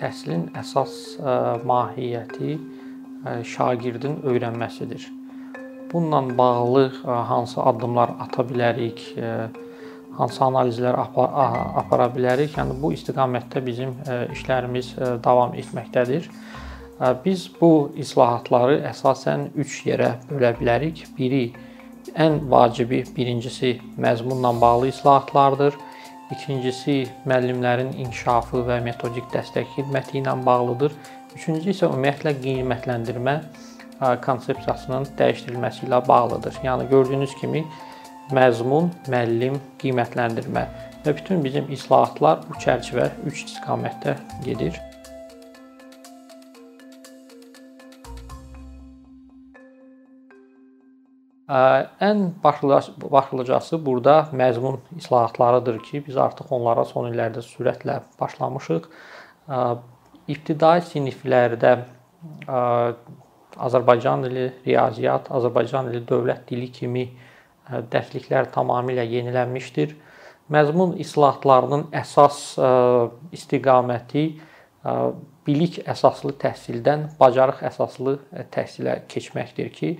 [0.00, 1.18] təhsilin əsas
[1.66, 2.56] mahiyyəti
[3.44, 5.06] şagirdin öyrənməsidir.
[5.92, 9.02] Bununla bağlı hansı addımlar ata bilərik,
[10.18, 12.56] hansı analizlər apara bilərik?
[12.58, 13.94] Yəni bu istiqamətdə bizim
[14.34, 14.92] işlərimiz
[15.24, 16.28] davam etməkdədir.
[17.24, 21.04] Biz bu islahatları əsasən 3 yerə bölə bilərik.
[21.18, 21.44] Biri
[22.16, 25.74] ən vacibi birincisi məzmunla bağlı islahatlardır.
[26.34, 30.94] İkincisi müəllimlərin inkişafı və metodik dəstək xidməti ilə bağlıdır.
[31.36, 33.36] Üçüncü isə ümumiyyətlə qiymətləndirmə
[34.24, 36.58] konsepsiyasının dəyişdirilməsi ilə bağlıdır.
[36.66, 37.62] Yəni gördüyünüz kimi
[38.34, 40.66] məzmun, müəllim, qiymətləndirmə
[41.06, 44.82] və bütün bizim islahatlar bu çərçivə 3 istiqamətdə gedir.
[51.46, 58.88] Ən başlıcası burada məzmun islahatlarıdır ki, biz artıq onlara son illərdə sürətlə başlamışıq.
[60.26, 61.76] İbtidai siniflərdə
[63.56, 67.06] Azərbaycan dili, riyaziyyat, Azərbaycan dili dövlət dili kimi
[67.94, 69.94] dərsliklər tamamilə yenilənmişdir.
[70.50, 72.58] Məzmun islahatlarının əsas
[73.34, 74.26] istiqaməti
[75.46, 78.18] bilik əsaslı təhsildən bacarıq əsaslı
[78.54, 79.96] təhsilə keçməkdir ki,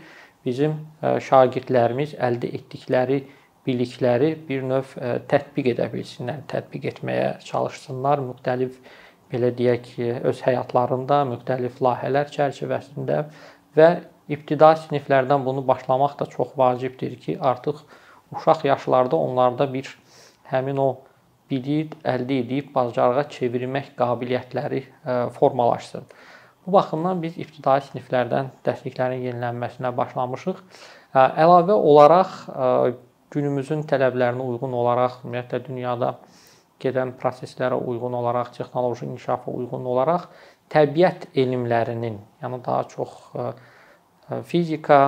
[0.46, 3.24] bizim şagirdlərimiz əldə etdikləri
[3.66, 4.92] bilikləri bir növ
[5.30, 8.78] tətbiq edə bilsinlər, tətbiq etməyə çalışsınlar müxtəlif
[9.32, 9.88] belə deyək,
[10.30, 13.24] öz həyatlarında müxtəlif layihələr çərçivəsində
[13.76, 13.88] və
[14.30, 17.82] ibtidai siniflərdən bunu başlamaq da çox vacibdir ki, artıq
[18.34, 19.90] uşaq yaşlarda onlarda bir
[20.52, 20.88] həmin o
[21.50, 24.82] bilik əldə edib bacarığa çevirmək qabiliyyətləri
[25.38, 26.06] formalaşsın.
[26.66, 30.62] Bu baxımdan biz ibtidai siniflərdən dərsliklərin yenilənməsinə başlamışıq.
[31.14, 32.32] Əlavə olaraq
[33.30, 36.16] günümüzün tələblərinə uyğun olaraq, ümumiyyətlə dünyada
[36.82, 40.26] gedən proseslərə uyğun olaraq, texnoloji inkişafa uyğun olaraq
[40.72, 43.14] təbiət elmlərinin, yəni daha çox
[44.50, 45.00] fizika,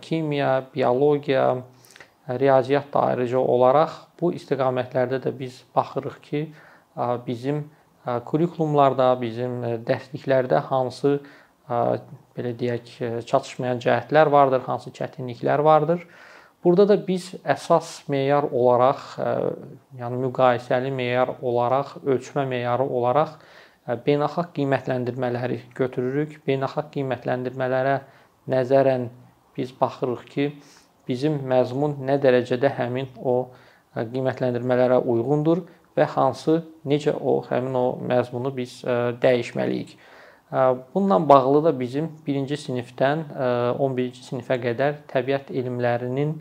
[0.00, 1.62] kimya, biologiya,
[2.28, 6.42] riyaziyyat da ayrıca olaraq bu istiqamətlərdə də biz baxırıq ki,
[7.26, 7.66] bizim
[8.26, 11.20] kurikulumlarda, bizim dərsliklərdə hansı
[12.36, 12.92] belə deyək,
[13.28, 16.06] çatışmayan cəhətlər vardır, hansı çətinliklər vardır.
[16.64, 19.00] Burada da biz əsas meyar olaraq,
[19.98, 23.36] yəni müqayisəli meyar olaraq, ölçmə meyarı olaraq
[24.06, 26.36] beynəlxalq qiymətləndirmələri götürürük.
[26.46, 27.96] Beynəlxalq qiymətləndirmələrə
[28.52, 29.08] nəzərən
[29.56, 30.44] biz baxırıq ki,
[31.08, 33.50] bizim məzmun nə dərəcədə həmin o
[33.96, 35.64] qiymətləndirmələrə uyğundur
[35.96, 38.80] və hansı necə o həmin o məzmunu biz
[39.22, 39.96] dəyişməliyik.
[40.94, 43.24] Bununla bağlı da bizim 1-ci sinifdən
[43.80, 46.34] 11-ci sinifə qədər təbiət elmlərinin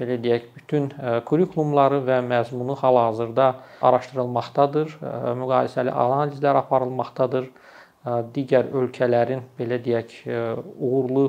[0.00, 0.86] belə deyək, bütün
[1.26, 3.48] kurikulumları və məzmunu hal-hazırda
[3.84, 4.94] araşdırılmaqdadır.
[5.42, 7.50] Müqayisəli analizlər aparılmaqdadır.
[8.32, 10.14] Digər ölkələrin belə deyək,
[10.78, 11.26] uğurlu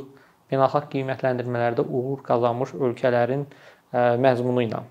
[0.51, 3.43] beynəlxalq qiymətləndirmələrdə uğur qazanmış ölkələrin
[4.23, 4.85] məzmunu ilə.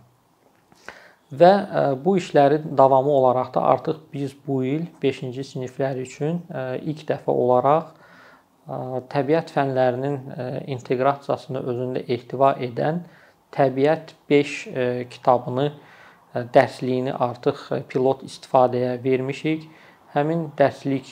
[1.31, 6.81] Və e, bu işlərin davamı olaraq da artıq biz bu il 5-ci siniflər üçün e,
[6.91, 8.79] ilk dəfə olaraq e,
[9.13, 10.19] təbiət fənlərinin
[10.75, 13.05] inteqrasiyasını özündə ehtiva edən
[13.51, 14.51] Təbiət 5
[15.11, 15.65] kitabını
[16.55, 19.65] dərsliyini artıq pilot istifadəyə vermişik.
[20.15, 21.11] Həmin dərslik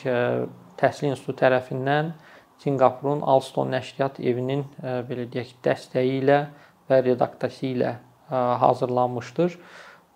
[0.79, 2.13] Təhsil İnstitutu tərəfindən
[2.63, 6.39] Sinqapurun Alston Nəşriyyat Evinin belə deyək dəstəyi ilə
[6.87, 7.93] və redaksiyası ilə
[8.63, 9.59] hazırlanmışdır.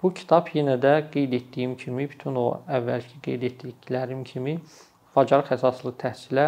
[0.02, 4.56] Bu kitab yenə də qeyd etdiyim kimi, bütün o əvvəlki qeyd etdiklərim kimi
[5.14, 6.46] bacarıq əsaslı təhsilə,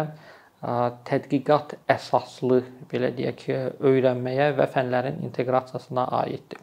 [1.07, 2.61] tədqiqat əsaslı
[2.91, 3.45] belə deyək,
[3.79, 6.59] öyrənməyə və fənlərin inteqrasiyasına aiddir.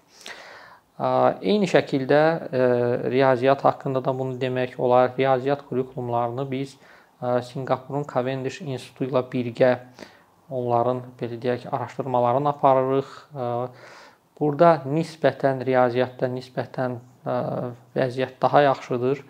[1.41, 2.21] Eyni şəkildə
[3.11, 5.15] riyaziyyat haqqında da bunu demək olar.
[5.17, 6.77] Riyaziyyat kurikulumlarını biz
[7.49, 9.73] Sinqapurun Cavendish İnstitutu ilə birgə
[10.51, 13.13] onların belə deyək, araşdırmalarını aparırıq
[14.43, 16.99] Burada nisbətən riyaziyyatda nisbətən
[17.95, 19.23] vəziyyət daha yaxşıdır.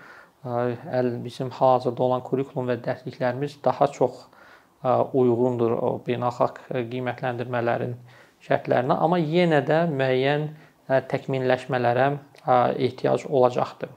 [0.42, 4.22] Əl bizim hal-hazırda olan kurikulum və dərsliklərimiz daha çox
[5.12, 7.92] uyğundur o beynəlxalq qiymətləndirmələrin
[8.42, 10.48] şərtlərinə, amma yenə də müəyyən
[11.12, 12.08] təkmilləşmələrə
[12.88, 13.92] ehtiyac olacaqdır.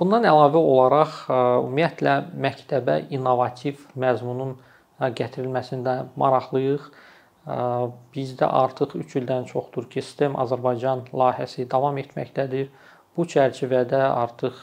[0.00, 2.16] Bundan əlavə olaraq ümumiyyətlə
[2.46, 4.56] məktəbə innovativ məzmunun
[4.98, 6.88] gətirilməsində maraqlıyıq.
[8.14, 12.68] Bizdə artıq 3 ildən çoxdur ki, STEM Azərbaycan layihəsi davam etməkdədir.
[13.16, 14.58] Bu çərçivədə artıq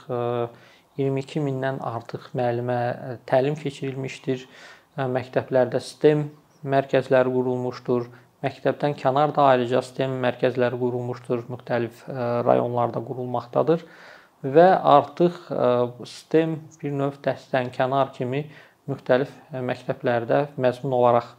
[1.02, 2.80] 22 mindən artıq müəllimə
[3.28, 4.46] təlim keçirilmişdir.
[4.96, 6.28] Məktəblərdə STEM
[6.64, 8.06] mərkəzləri qurulmuşdur.
[8.46, 12.06] Məktəbdən kənar da ayrıca STEM mərkəzləri qurulmuşdur, müxtəlif
[12.46, 13.88] rayonlarda qurulmaqdadır.
[14.46, 15.38] və artıq
[16.06, 18.44] STEM bir növ dəstənkənar kimi
[18.90, 21.32] müxtəlif məktəblərdə məzmun olaraq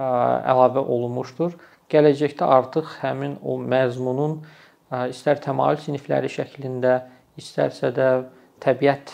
[0.00, 1.56] əlavə olunmuşdur.
[1.90, 4.40] Gələcəkdə artıq həmin o məzmunun
[5.10, 7.00] istər təmayül sinifləri şəklində,
[7.40, 8.10] istərsə də
[8.62, 9.12] təbiət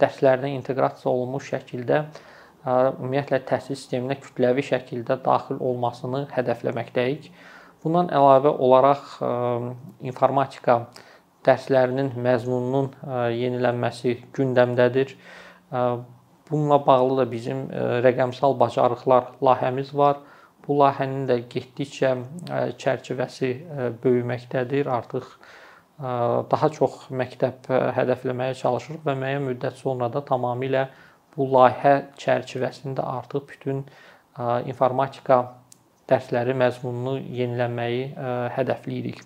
[0.00, 2.04] dərslərinə inteqrasiya olunmuş şəkildə
[2.66, 7.30] ümumiyyətlə təhsil sisteminə kütləvi şəkildə daxil olmasını hədəfləməkdəyik.
[7.80, 9.14] Bundan əlavə olaraq
[10.04, 10.82] informatika
[11.46, 12.90] dərslərinin məzmununun
[13.32, 15.14] yenilənməsi gündəmdədir.
[16.50, 17.68] Bununla bağlı da bizim
[18.06, 20.18] rəqəmsal bacarıqlar layihəmiz var.
[20.66, 22.14] Bu layihənin də getdikcə
[22.82, 23.50] çərçivəsi
[24.02, 24.90] böyüməkdədir.
[24.90, 25.28] Artıq
[26.50, 30.86] daha çox məktəb hədəfləməyə çalışırıq və müəyyən müddət sonra da tamamilə
[31.36, 33.84] bu layihə çərçivəsində artıq bütün
[34.66, 35.42] informatika
[36.10, 38.06] dərsləri məzmununu yenilənməyi
[38.56, 39.20] hədəfləyirik.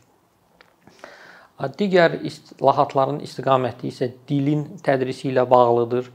[1.79, 6.11] Digər islahatların istiqaməti isə dilin tədrisi ilə bağlıdır.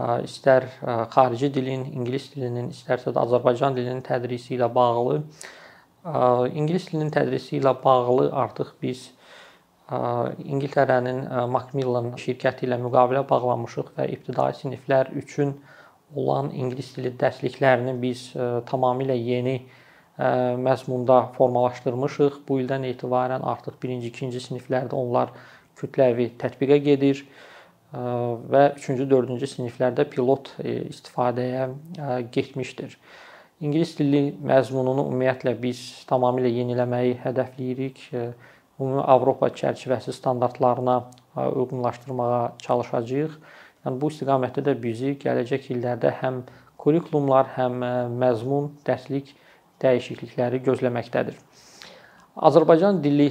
[0.00, 0.68] İstər
[1.12, 5.18] xarici dilin, ingilis dilinin, istərsə də Azərbaycan dilinin tədrisi ilə bağlı.
[6.56, 9.10] İngilis dilinin tədrisi ilə bağlı artıq biz
[9.92, 11.20] İngiltərənin
[11.52, 15.52] Macmillan şirkəti ilə müqavilə bağlamışıq və ibtidai siniflər üçün
[16.16, 18.30] olan ingilis dili dərsliklərini biz
[18.68, 19.58] tamamilə yeni
[20.16, 22.42] məzmunda formalaşdırmışıq.
[22.48, 25.36] Bu ildən etibarən artıq 1-ci, 2-ci siniflərdə onlar
[25.76, 27.26] kütləvi tətbiqə gedir
[27.92, 31.68] və 3-cü, 4-cü siniflərdə pilot istifadəyə
[32.32, 32.96] getmişdir.
[33.62, 38.00] İngilis dili məzmununu ümumiyyətlə biz tamamilə yeniləməyi hədəfləyirik.
[38.80, 40.96] Ümumi Avropa çərçivəsi standartlarına
[41.36, 43.36] uyğunlaşdırmağa çalışacağıq.
[43.84, 46.42] Yəni bu istiqamətdə də bizi gələcək illərdə həm
[46.82, 47.78] kurikulumlar, həm
[48.18, 49.30] məzmun, dərslik
[49.82, 51.38] dəyişiklikləri gözləməkdədir.
[52.48, 53.28] Azərbaycan dili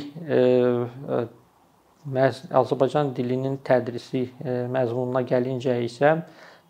[2.06, 6.22] e, e, məz Azərbaycan dilinin tədrisi e, məzmununa gəlincə isə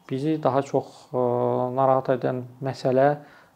[0.10, 3.16] bizi daha çox narahat edən məsələ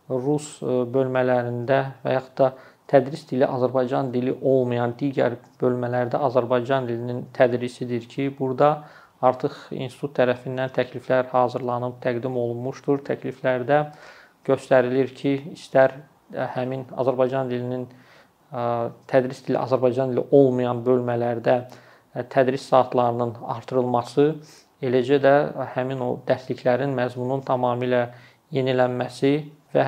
[0.09, 2.51] rus bölmələrində və yaxud da
[2.87, 8.85] tədris dili Azərbaycan dili olmayan digər bölmələrdə Azərbaycan dilinin tədrisidir ki, burada
[9.25, 13.01] artıq institut tərəfindən təkliflər hazırlanıb təqdim olunmuşdur.
[13.09, 13.81] Təkliflərdə
[14.45, 15.97] göstərilir ki, istər
[16.55, 17.87] həmin Azərbaycan dilinin
[19.09, 21.57] tədris dili Azərbaycan dili olmayan bölmələrdə
[22.31, 24.27] tədris saatlarının artırılması,
[24.85, 25.35] eləcə də
[25.75, 28.05] həmin o dərsliklərin məzmunun tamamilə
[28.55, 29.33] yenilənməsi
[29.75, 29.85] və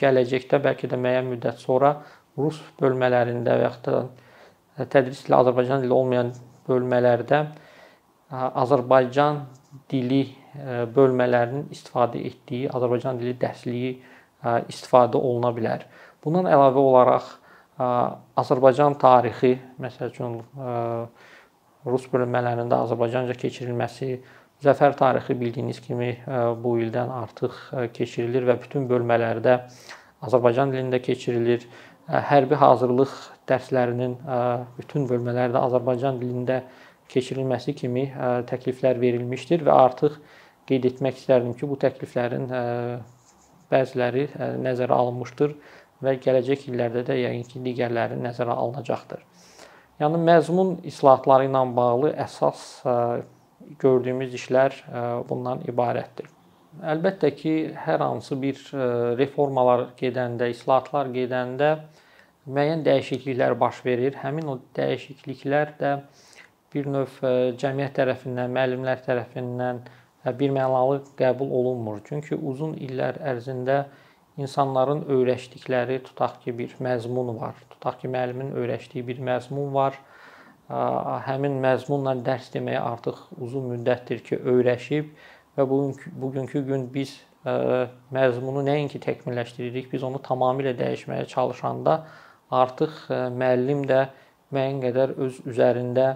[0.00, 1.94] gələcəkdə bəlkə də müəyyən müddət sonra
[2.38, 6.32] rus bölmələrində və yaxud da tədris dili Azərbaycan dili olmayan
[6.66, 7.44] bölmələrdə
[8.34, 9.44] Azərbaycan
[9.90, 10.24] dili
[10.96, 13.94] bölmələrinin istifadə etdiyi Azərbaycan dili dərsliyi
[14.70, 15.86] istifadə oluna bilər.
[16.24, 17.30] Bundan əlavə olaraq
[17.78, 20.36] Azərbaycan tarixi, məsəl üçün
[21.84, 24.18] rus bölmələrində Azərbaycanca keçirilməsi,
[24.64, 26.12] Zəfər tarixi bildiyiniz kimi
[26.62, 27.56] bu ildən artıq
[27.96, 29.56] keçirilir və bütün bölmələrdə
[30.24, 31.66] Azərbaycan dilində keçirilir.
[32.06, 33.12] Hərbi hazırlıq
[33.50, 34.14] dərslərinin
[34.78, 36.62] bütün bölmələrdə Azərbaycan dilində
[37.10, 38.06] keçirilməsi kimi
[38.48, 40.16] təkliflər verilmişdir və artıq
[40.70, 42.46] qeyd etmək istərdim ki, bu təkliflərin
[43.72, 45.54] bəziləri e, nəzərə alınmışdır
[46.04, 49.24] və gələcək illərdə də yəqin ki, digərləri nəzərə alınacaqdır.
[50.02, 52.94] Yəni məzmun islahatları ilə bağlı əsas e,
[53.82, 56.30] gördüyümüz işlər e, bundan ibarətdir.
[56.82, 58.58] Əlbəttə ki, hər hansı bir
[59.18, 61.68] reformalar gedəndə, islahatlar gedəndə
[62.50, 64.16] müəyyən dəyişikliklər baş verir.
[64.18, 65.92] Həmin o dəyişikliklər də
[66.74, 67.20] bir növ
[67.62, 69.84] cəmiyyət tərəfindən, müəllimlər tərəfindən
[70.40, 72.00] birmənalı qəbul olunmur.
[72.08, 73.84] Çünki uzun illər ərzində
[74.38, 77.54] insanların öyrəşdikləri, tutaq ki, bir məzmun var.
[77.70, 79.98] Tutaq ki, müəllimin öyrəşdiyi bir məzmun var.
[81.28, 85.10] Həmin məzmunla dərs deməyə artıq uzun müddətdir ki, öyrəşib
[85.58, 91.98] və bugünkü bugünkü gün biz məzmunu nəinki təkmilləşdiririk, biz onu tamamilə dəyişməyə çalışanda
[92.50, 93.04] artıq
[93.36, 94.06] müəllim də
[94.54, 96.08] müəyyən qədər öz üzərində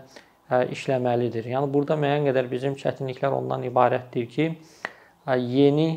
[0.48, 1.50] işləməlidir.
[1.52, 4.46] Yəni burada müəyyən qədər bizim çətinliklər ondan ibarətdir ki,
[5.37, 5.88] yeni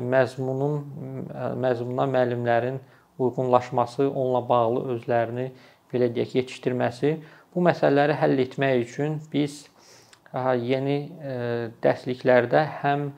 [0.00, 0.76] məzmunun
[1.60, 2.78] məzmununa müəllimlərin
[3.18, 5.48] uyğunlaşması, onunla bağlı özlərini
[5.92, 7.16] belə deyək, yetişdirməsi.
[7.54, 9.64] Bu məsələləri həll etmək üçün biz
[10.62, 10.98] yeni
[11.82, 13.08] dərsliklərdə həm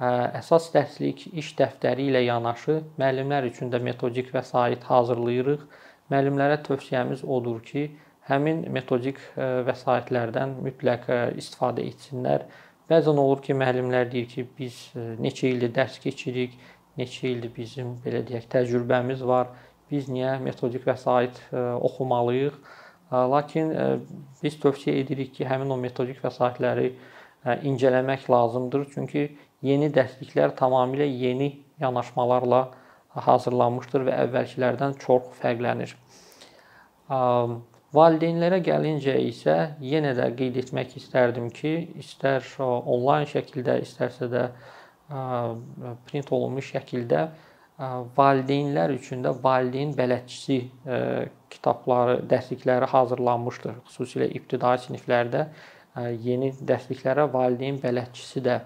[0.00, 5.66] əsas dərslik iş dəftəri ilə yanaşı müəllimlər üçün də metodik vəsait hazırlayırıq.
[6.10, 7.90] Müəllimlərə tövsiyəmiz odur ki,
[8.30, 12.46] həmin metodik e, vəsaitlərdən mütləq e, istifadə etsinlər.
[12.90, 16.56] Bəzən olur ki, müəllimlər deyir ki, biz e, neçə ildir dərs keçirik,
[16.98, 19.52] neçə ildir bizim belə deyək təcrübəmiz var.
[19.90, 22.58] Biz niyə metodik vəsait oxumalıyıq?
[23.10, 23.72] Lakin
[24.42, 26.92] biz tövsiyə edirik ki, həmin o metodik vəsaitləri
[27.66, 28.84] incələmək lazımdır.
[28.94, 29.24] Çünki
[29.66, 31.50] yeni dərsliklər tamamilə yeni
[31.82, 32.62] yanaşmalarla
[33.26, 35.96] hazırlanmışdır və əvvəlkilərdən çox fərqlənir.
[37.90, 44.44] Valideynlərə gəlincə isə yenə də qeyd etmək istərdim ki, istər onlayn şəkildə, istərsə də
[46.06, 47.24] print olunmuş şəkildə
[48.14, 50.60] valideynlər üçün də valideyn bələdçisi
[51.50, 53.80] kitabları, dərslikləri hazırlanmışdır.
[53.88, 55.46] Xüsusilə ibtidai siniflərdə
[56.22, 58.60] yeni dərsliklərə valideyn bələdçisi də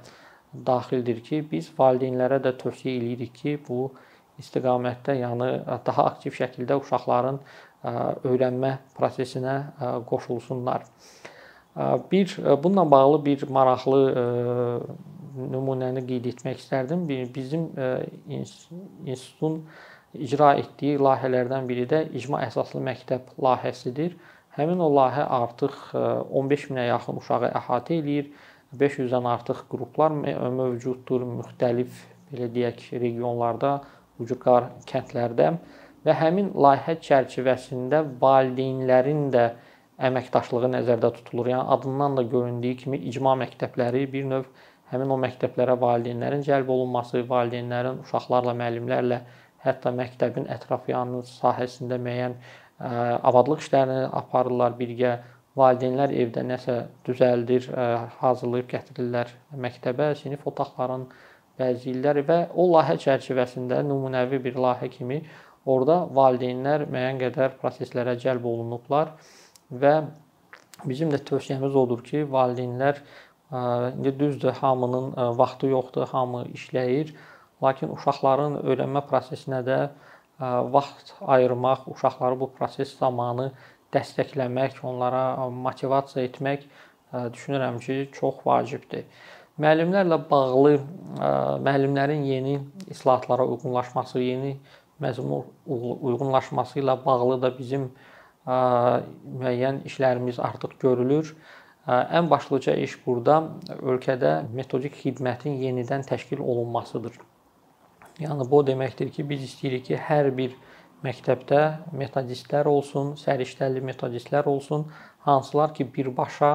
[0.52, 3.86] daxildir ki, biz valideynlərə də tövsiyə eləyirik ki, bu
[4.42, 5.48] istiqamətdə, yəni
[5.86, 7.38] daha aktiv şəkildə uşaqların
[7.84, 9.56] öyrənmə prosesinə
[10.08, 10.86] qoşulsunlar.
[12.10, 14.02] Bir bununla bağlı bir maraqlı
[15.34, 17.08] nümunəni qeyd etmək istərdim.
[17.34, 17.66] Bizim
[18.30, 19.64] institutun
[20.14, 24.14] icra etdiyi layihələrdən biri də icma əsaslı məktəb layihəsidir.
[24.54, 28.30] Həmin o layihə artıq 15 minə yaxın uşağı əhatə eləyir.
[28.74, 31.98] 500-dən artıq qruplar mövcuddur müxtəlif
[32.30, 33.76] belə deyək regionlarda,
[34.22, 35.52] ucqar kəndlərdə
[36.04, 39.44] və həmin layihə çərçivəsində valideynlərin də
[40.08, 41.48] əməkdaşlığı nəzərdə tutulur.
[41.52, 44.48] Yəni adından da göründüyü kimi icma məktəbləri bir növ
[44.90, 49.20] həmin o məktəblərə valideynlərin cəlb olunması, valideynlərin uşaqlarla, müəllimlərlə,
[49.64, 52.36] hətta məktəbin ətrafyanı sahəsində müəyyən
[53.30, 55.14] abadlıq işlərini aparırlar birgə.
[55.54, 56.74] Valideynlər evdə nəsə
[57.06, 57.68] düzəldir,
[58.18, 61.06] hazırlayıb gətirirlər məktəbə, sinif otaqlarının
[61.60, 65.20] bəzi illər və o layihə çərçivəsində nümunəvi bir layihə kimi
[65.66, 69.14] orada valideynlər müəyyən qədər proseslərə cəlb olunublar
[69.70, 69.94] və
[70.84, 73.00] bizim də tövsiyəmiz odur ki, valideynlər
[73.54, 77.12] İndi düzdür, hamının vaxtı yoxdur, hamı işləyir,
[77.62, 79.76] lakin uşaqların öyrənmə prosesinə də
[80.74, 83.52] vaxt ayırmaq, uşaqları bu proses zamanı
[83.94, 86.64] dəstəkləmək, onlara motivasiya etmək
[87.36, 89.04] düşünürəm ki, çox vacibdir.
[89.60, 90.80] Müəllimlərlə bağlı
[91.62, 92.56] müəllimlərin yeni
[92.90, 94.56] islahatlara uyğunlaşması, yeni
[95.02, 97.90] məzmun uyğunlaşması ilə bağlı da bizim
[98.46, 101.34] müəyyən işlərimiz artıq görülür.
[101.88, 103.40] Ən başlıca iş burada
[103.80, 107.18] ölkədə metodik xidmətin yenidən təşkil olunmasıdır.
[108.20, 110.54] Yəni bu o deməkdir ki, biz istəyirik ki, hər bir
[111.04, 111.60] məktəbdə
[111.92, 114.86] metodistlər olsun, səriştəli metodistlər olsun,
[115.26, 116.52] hansılar ki, birbaşa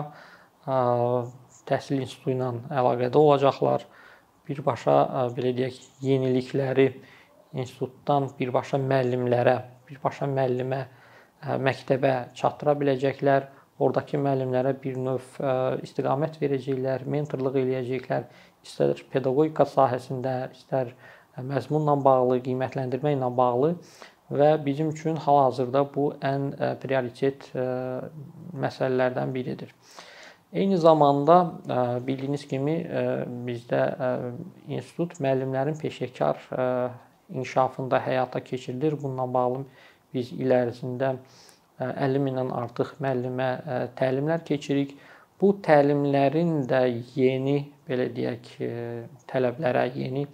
[1.70, 2.50] təhsil institutu ilə
[2.82, 3.86] əlaqədə olacaqlar,
[4.50, 4.96] birbaşa
[5.36, 6.88] belə deyək, yenilikləri
[7.54, 9.56] institutdan birbaşa müəllimlərə,
[9.90, 10.82] birbaşa müəllimə,
[11.66, 13.48] məktəbə çatdıra biləcəklər.
[13.80, 15.40] Oradakı müəllimlərə bir növ
[15.88, 18.26] istiqamət verəcəklər, mentorluq eləyəcəklər,
[18.68, 20.92] istər pedaqogika sahəsində, istər
[21.40, 23.74] məzmunla bağlı, qiymətləndirmə ilə bağlı.
[24.30, 26.52] Və bizim üçün hal-hazırda bu ən
[26.84, 29.72] prioritet məsələlərdən biridir.
[30.54, 31.40] Eyni zamanda
[32.06, 32.76] bildiyiniz kimi
[33.48, 33.82] bizdə
[34.68, 36.44] institut müəllimlərin peşəkar
[37.30, 38.96] inkişafında həyata keçirilir.
[39.04, 39.64] Bununla bağlı
[40.14, 41.16] biz il ərzində
[41.80, 43.50] 50 mindən artıq müəllimə
[44.00, 44.96] təlimlər keçirik.
[45.40, 46.82] Bu təlimlərin də
[47.16, 48.50] yeni belə deyək
[49.30, 50.26] tələblərə, yeni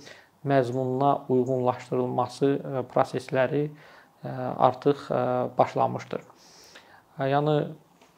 [0.45, 2.49] məzmununa uyğunlaşdırılması
[2.93, 3.67] prosesləri
[4.25, 5.05] artıq
[5.57, 6.23] başlamışdır.
[7.21, 7.55] Yəni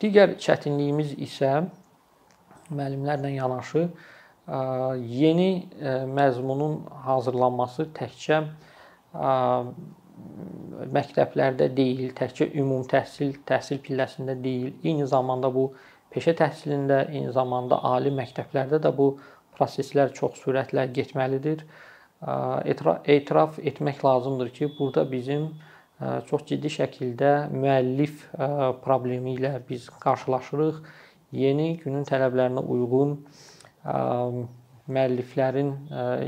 [0.02, 1.66] digər çətinliyimiz isə
[2.72, 3.88] müəllimlərlə yanaşı
[4.48, 5.68] yeni
[6.08, 8.42] məzmunun hazırlanması təkcə
[10.94, 15.70] məktəblərdə deyil, təkcə ümumi təhsil, təhsil pilləsində deyil, eyni zamanda bu
[16.14, 19.18] peşə təhsilində, eyni zamanda ali məktəblərdə də bu
[19.58, 21.66] proseslər çox sürətlə getməlidir.
[22.24, 25.50] Etiraf etmək lazımdır ki, burada bizim
[26.30, 28.24] çox ciddi şəkildə müəllif
[28.86, 30.82] problemi ilə biz qarşılaşırıq.
[31.36, 33.18] Yeni günün tələblərinə uyğun
[33.88, 35.74] müəlliflərin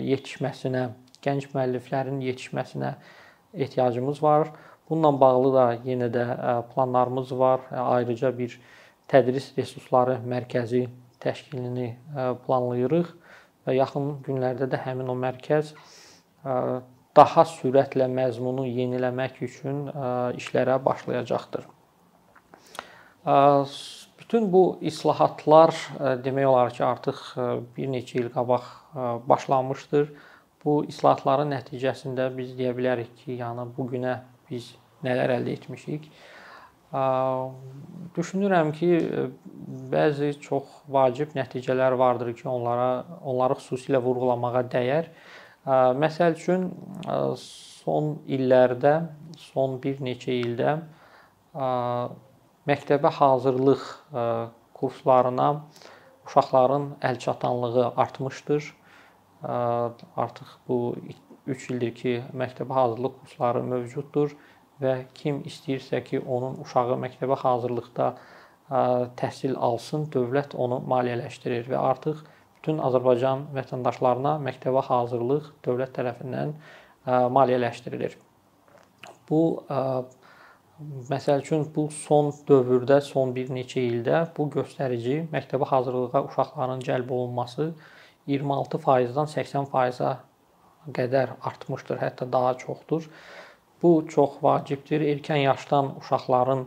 [0.05, 0.89] yetişməsinə,
[1.23, 2.93] gənc müəlliflərin yetişməsinə
[3.53, 4.51] ehtiyacımız var.
[4.89, 6.25] Bununla bağlı da yenə də
[6.73, 7.61] planlarımız var.
[7.71, 8.59] Ayrıca bir
[9.09, 10.87] tədris resursları mərkəzi
[11.21, 11.91] təşkilini
[12.45, 13.11] planlayırıq
[13.67, 15.73] və yaxın günlərdə də həmin o mərkəz
[17.19, 19.89] daha sürətlə məzmunu yeniləmək üçün
[20.39, 21.67] işlərə başlayacaqdır.
[24.29, 25.71] Bütün bu islahatlar
[26.21, 27.21] demək olar ki, artıq
[27.73, 28.67] bir neçə il qabaq
[29.25, 30.11] başlanmışdır.
[30.61, 34.19] Bu islahatların nəticəsində biz deyə bilərik ki, yəni bu günə
[34.51, 34.67] biz
[35.01, 36.05] nələr əldə etmişik.
[38.19, 38.91] Düşünürəm ki,
[39.95, 42.91] bəzi çox vacib nəticələr vardır ki, onlara
[43.25, 45.09] onları xüsusilə vurğulamağa dəyər.
[46.05, 46.69] Məsəl üçün
[47.41, 48.95] son illərdə,
[49.49, 50.77] son bir neçə ildə
[52.69, 53.85] məktəbə hazırlıq
[54.77, 55.49] kurslarına
[56.27, 58.75] uşaqların əlçatanlığı artmışdır.
[59.43, 60.95] Artıq bu
[61.47, 64.35] 3 ildir ki, məktəbə hazırlıq kursları mövcuddur
[64.81, 68.11] və kim istəyirsə ki, onun uşağı məktəbə hazırlıqda
[69.19, 72.21] təhsil alsın, dövlət onu maliyyələşdirir və artıq
[72.59, 76.53] bütün Azərbaycan vətəndaşlarına məktəbə hazırlıq dövlət tərəfindən
[77.33, 78.17] maliyyələşdirilir.
[79.29, 79.41] Bu
[81.09, 87.11] məsəl üçün bu son dövrdə, son bir neçə ildə bu göstərici məktəbə hazırlığa uşaqların cəlb
[87.11, 87.73] olunması
[88.27, 90.13] 26%-dan 80%-a
[90.95, 93.09] qədər artmışdır, hətta daha çoxdur.
[93.83, 95.03] Bu çox vacibdir.
[95.03, 96.65] Erkən yaşdan uşaqların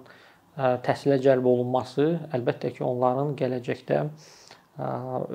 [0.85, 4.02] təhsilə cəlb olunması əlbəttə ki, onların gələcəkdə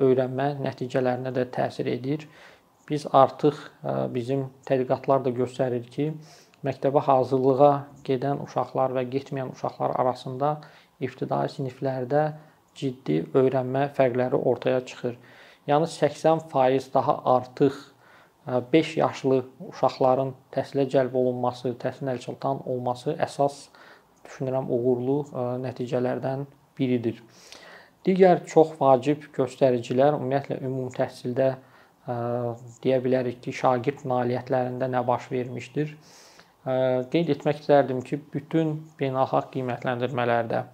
[0.06, 2.28] öyrənmə nəticələrinə də təsir edir.
[2.88, 3.58] Biz artıq
[4.14, 6.12] bizim tədqiqatlar da göstərir ki,
[6.66, 7.72] məktəbə hazırlığa
[8.06, 10.54] gedən uşaqlar və getməyən uşaqlar arasında
[11.04, 12.24] ibtidai siniflərdə
[12.78, 15.14] ciddi öyrənmə fərqləri ortaya çıxır.
[15.68, 17.78] Yəni 80% daha artıq
[18.72, 19.38] 5 yaşlı
[19.68, 23.66] uşaqların təhsilə cəlb olunması, təhsil əlçatan olması əsas
[24.24, 25.18] düşünürəm uğurlu
[25.64, 26.46] nəticələrdən
[26.78, 27.20] biridir.
[28.06, 31.50] Digər çox vacib göstəricilər ümumiyyətlə ümumi təhsildə
[32.84, 35.92] deyə bilərik ki, şagird nailiyyətlərində nə baş vermişdir?
[36.64, 40.64] Qeyd etmək istərdim ki, bütün beynəlxalq qiymətləndirmələrdə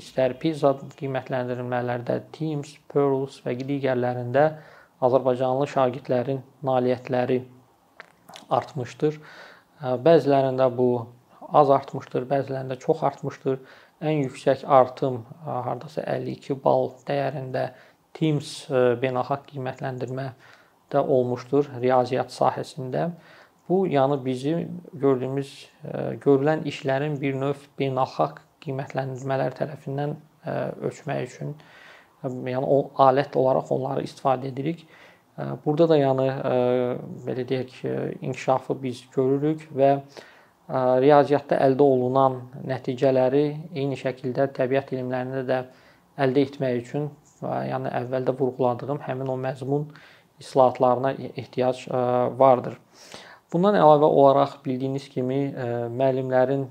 [0.00, 4.44] istər PISA qiymətləndirmələrdə, TIMSS, PIRLS və digərlərində
[5.04, 7.38] Azərbaycanlı şagirdlərin nailiyyətləri
[8.52, 9.18] artmışdır.
[10.04, 10.88] Bəzilərində bu
[11.56, 13.60] az artmışdır, bəzilərində çox artmışdır.
[14.00, 17.70] Ən yüksək artım hardasa 52 bal dəyərində
[18.16, 18.70] TIMSS
[19.02, 23.10] beynəlxalq qiymətləndirmədə olmuşdur riyaziyyat sahəsində.
[23.70, 24.54] Bu yəni bizi
[24.98, 25.50] gördüyümüz
[26.24, 30.16] görülən işlərin bir növ beynəlxalq qiymətləndirmələr tərəfindən
[30.88, 31.54] ölçmək üçün
[32.24, 34.82] yəni o alət olaraq onları istifadə edirik.
[35.64, 36.26] Burada da yəni
[37.28, 37.78] belə deyək,
[38.26, 39.92] inkişafı biz görürük və
[41.06, 45.62] riyaziyyatda əldə olunan nəticələri eyni şəkildə təbiət elmlərində də
[46.26, 47.08] əldə etmək üçün
[47.40, 49.88] yəni əvvəldə vurğuladığım həmin o məzmun
[50.42, 51.86] islahatlarına ehtiyac
[52.38, 52.80] vardır.
[53.50, 55.40] Bundan əlavə olaraq bildiyiniz kimi
[55.98, 56.68] müəllimlərin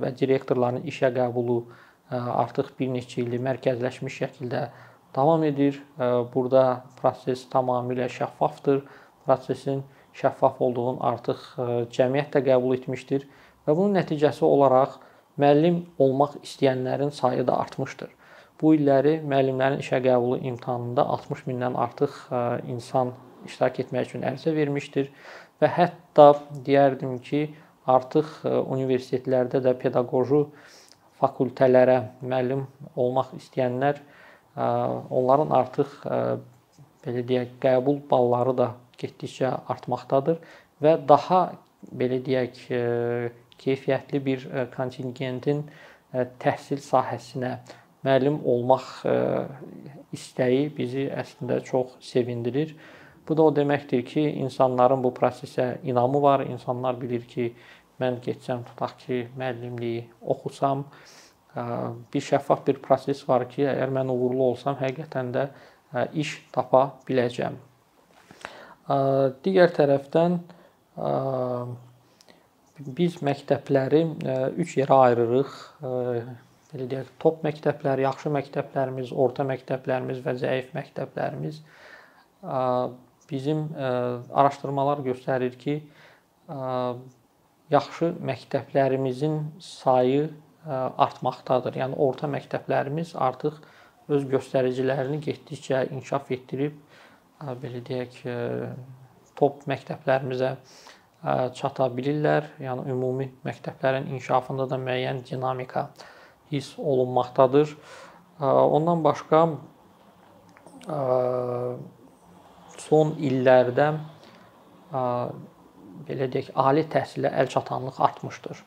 [0.00, 1.58] və direktorların işə qəbulu
[2.14, 4.62] artıq bir neçə ildir mərkəzləşmiş şəkildə
[5.16, 5.82] davam edir.
[6.32, 8.80] Burada proses tamamilə şəffafdır.
[9.26, 9.82] Prosesin
[10.16, 11.44] şəffaf olduğunu artıq
[11.92, 13.28] cəmiyyət də qəbul etmişdir
[13.66, 14.96] və bunun nəticəsi olaraq
[15.36, 18.08] müəllim olmaq istəyənlərin sayı da artmışdır.
[18.62, 22.16] Bu illəri müəllimlərin işə qəbulu imtahanında 60 mindən artıq
[22.70, 23.12] insan
[23.44, 25.10] iştirak etmək üçün ərizə vermişdir
[25.60, 26.30] və hətta
[26.66, 27.46] deyərdim ki,
[27.86, 30.44] artıq universitetlərdə də pedaqoji
[31.20, 32.64] fakültələrə müəllim
[32.96, 34.00] olmaq istəyənlər
[34.56, 35.92] onların artıq
[37.04, 38.68] belə deyək, qəbul balları da
[39.00, 40.40] getdikcə artmaqdadır
[40.82, 41.40] və daha
[41.92, 42.60] belə deyək,
[43.60, 45.64] keyfiyyətli bir kontingentin
[46.42, 47.58] təhsil sahəsinə
[48.04, 48.88] müəllim olmaq
[50.14, 52.74] istəyi bizi əslində çox sevindirir.
[53.28, 56.44] Bu da o deməkdir ki, insanların bu prosesə inamı var.
[56.44, 57.52] İnsanlar bilir ki,
[58.00, 60.02] mən getsəm tutaq ki, müəllimliyi
[60.34, 60.84] oxusam,
[62.14, 65.46] bir şəffaf bir proses var ki, əgər mən uğurlu olsam, həqiqətən də
[66.20, 67.56] iş tapa biləcəm.
[69.44, 70.40] Digər tərəfdən
[72.98, 74.02] biz məktəbləri
[74.66, 75.54] 3 yerə ayırırıq.
[76.74, 81.62] Belə deyək, top məktəblər, yaxşı məktəblərimiz, orta məktəblərimiz və zəif məktəblərimiz.
[83.30, 83.68] Bizim
[84.32, 85.78] araşdırmalar göstərir ki,
[87.72, 90.30] yaxşı məktəblərimizin sayı
[90.68, 91.78] artmaqdadır.
[91.80, 93.60] Yəni orta məktəblərimiz artıq
[94.12, 96.76] öz göstəricilərini getdikcə inkişaf etdirib
[97.62, 98.18] belə deyək,
[99.36, 100.54] top məktəblərimizə
[101.56, 102.50] çata bilirlər.
[102.60, 105.88] Yəni ümumi məktəblərin inkişafında da müəyyən dinamika
[106.52, 107.76] hiss olunmaqdadır.
[108.40, 109.46] Ondan başqa
[112.84, 113.88] son illərdə
[116.04, 118.62] belə deyək, ali təhsilə əlçatanlıq artmışdır.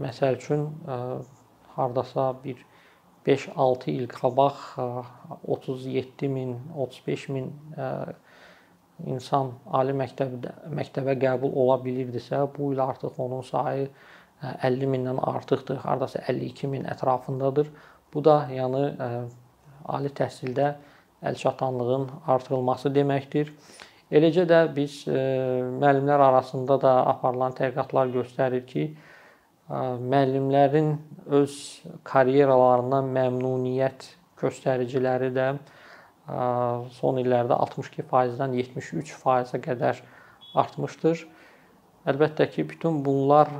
[0.00, 0.66] Məsəl üçün
[1.76, 2.64] hardasa bir
[3.26, 4.60] 5-6 il qabaq
[5.44, 7.50] 37 min, 35 min
[9.10, 13.88] insan ali məktəbdə məktəbə qəbul ola bilirdisə, bu il artıq onun sayı
[14.40, 15.82] 50 mindən artıqdır.
[15.84, 17.68] Hardasa 52 min ətrafındadır.
[18.14, 18.82] Bu da yəni
[19.84, 20.74] ali təhsildə
[21.26, 23.52] əlçatanlığın artırılması deməkdir.
[24.10, 28.86] Eləcə də biz müəllimlər arasında da aparılan tədqiqatlar göstərir ki,
[29.70, 30.96] müəllimlərin
[31.38, 31.58] öz
[32.08, 34.08] karyeralarından məmnuniyyət
[34.40, 35.52] göstəriciləri də
[36.96, 40.00] son illərdə 62%-dən 73%-ə qədər
[40.58, 41.22] artmışdır.
[42.10, 43.50] Əlbəttə ki, bütün bunlar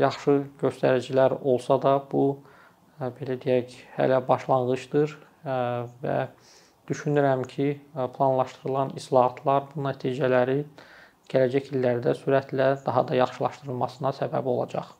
[0.00, 2.38] yaxşı göstəricilər olsa da, bu
[3.00, 5.16] belə deyək, hələ başlanğıcdır
[6.04, 6.16] və
[6.90, 7.68] düşünürəm ki,
[8.16, 10.58] planlaşdırılan islahatlar bu nəticələri
[11.32, 14.99] gələcək illərdə sürətlə daha da yaxşılaşdırılmasına səbəb olacaq.